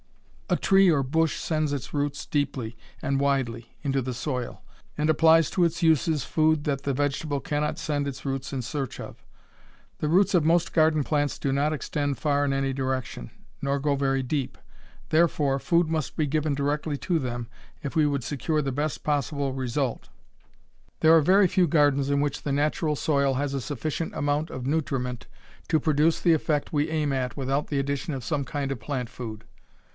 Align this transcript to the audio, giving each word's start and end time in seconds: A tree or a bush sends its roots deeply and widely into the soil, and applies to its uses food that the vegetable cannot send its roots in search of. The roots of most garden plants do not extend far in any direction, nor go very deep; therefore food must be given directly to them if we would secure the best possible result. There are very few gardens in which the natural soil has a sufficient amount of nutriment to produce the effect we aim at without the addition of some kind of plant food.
A 0.49 0.55
tree 0.57 0.89
or 0.91 0.99
a 0.99 1.03
bush 1.03 1.37
sends 1.37 1.71
its 1.73 1.93
roots 1.93 2.25
deeply 2.25 2.75
and 3.03 3.19
widely 3.21 3.75
into 3.83 4.01
the 4.01 4.15
soil, 4.15 4.63
and 4.97 5.09
applies 5.09 5.49
to 5.51 5.63
its 5.63 5.81
uses 5.83 6.25
food 6.25 6.63
that 6.65 6.81
the 6.83 6.91
vegetable 6.93 7.39
cannot 7.39 7.77
send 7.77 8.05
its 8.07 8.25
roots 8.25 8.51
in 8.51 8.61
search 8.63 8.99
of. 8.99 9.23
The 9.99 10.09
roots 10.09 10.33
of 10.33 10.43
most 10.43 10.73
garden 10.73 11.03
plants 11.05 11.37
do 11.39 11.53
not 11.53 11.71
extend 11.71 12.17
far 12.17 12.43
in 12.43 12.51
any 12.51 12.73
direction, 12.73 13.29
nor 13.61 13.79
go 13.79 13.95
very 13.95 14.23
deep; 14.23 14.57
therefore 15.09 15.57
food 15.59 15.87
must 15.87 16.17
be 16.17 16.25
given 16.25 16.55
directly 16.55 16.97
to 16.97 17.17
them 17.19 17.47
if 17.83 17.95
we 17.95 18.05
would 18.07 18.23
secure 18.23 18.61
the 18.63 18.73
best 18.73 19.03
possible 19.03 19.53
result. 19.53 20.09
There 21.01 21.15
are 21.15 21.21
very 21.21 21.47
few 21.47 21.67
gardens 21.67 22.09
in 22.09 22.19
which 22.21 22.41
the 22.41 22.51
natural 22.51 22.95
soil 22.97 23.35
has 23.35 23.53
a 23.53 23.61
sufficient 23.61 24.15
amount 24.15 24.49
of 24.49 24.65
nutriment 24.65 25.27
to 25.69 25.79
produce 25.79 26.19
the 26.19 26.33
effect 26.33 26.73
we 26.73 26.89
aim 26.89 27.13
at 27.13 27.37
without 27.37 27.67
the 27.67 27.79
addition 27.79 28.13
of 28.15 28.23
some 28.25 28.43
kind 28.43 28.71
of 28.71 28.79
plant 28.81 29.07
food. 29.07 29.45